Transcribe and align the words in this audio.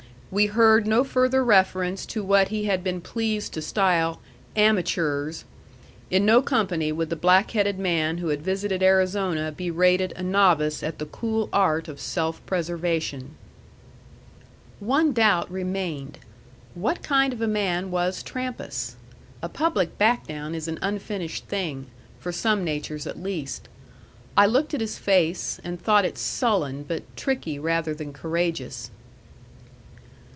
We 0.33 0.45
heard 0.45 0.87
no 0.87 1.03
further 1.03 1.43
reference 1.43 2.05
to 2.05 2.23
what 2.23 2.47
he 2.47 2.63
had 2.63 2.85
been 2.85 3.01
pleased 3.01 3.51
to 3.53 3.61
style 3.61 4.21
"amatures." 4.55 5.43
In 6.09 6.25
no 6.25 6.41
company 6.41 6.89
would 6.93 7.09
the 7.09 7.17
black 7.17 7.51
headed 7.51 7.77
man 7.77 8.19
who 8.19 8.29
had 8.29 8.41
visited 8.41 8.81
Arizona 8.81 9.51
be 9.51 9.69
rated 9.69 10.13
a 10.15 10.23
novice 10.23 10.83
at 10.83 10.99
the 10.99 11.05
cool 11.05 11.49
art 11.51 11.89
of 11.89 11.99
self 11.99 12.39
preservation. 12.45 13.31
One 14.79 15.11
doubt 15.11 15.51
remained: 15.51 16.19
what 16.75 17.03
kind 17.03 17.33
of 17.33 17.41
a 17.41 17.45
man 17.45 17.91
was 17.91 18.23
Trampas? 18.23 18.95
A 19.41 19.49
public 19.49 19.97
back 19.97 20.27
down 20.27 20.55
is 20.55 20.69
an 20.69 20.79
unfinished 20.81 21.47
thing, 21.49 21.87
for 22.21 22.31
some 22.31 22.63
natures 22.63 23.05
at 23.05 23.21
least. 23.21 23.67
I 24.37 24.45
looked 24.45 24.73
at 24.73 24.79
his 24.79 24.97
face, 24.97 25.59
and 25.61 25.77
thought 25.77 26.05
it 26.05 26.17
sullen, 26.17 26.83
but 26.83 27.03
tricky 27.17 27.59
rather 27.59 27.93
than 27.93 28.13
courageous. 28.13 28.91